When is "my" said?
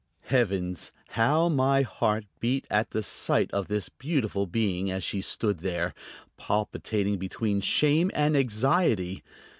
1.47-1.83